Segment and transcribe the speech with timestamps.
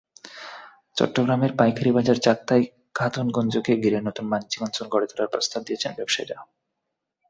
[0.97, 6.37] চট্টগ্রামের পাইকারি বাজার চাক্তাই-খাতুনগঞ্জকে ঘিরে নতুন বাণিজ্যিক অঞ্চল গড়ে তোলার প্রস্তাব দিয়েছেন ব্যবসায়ীরা।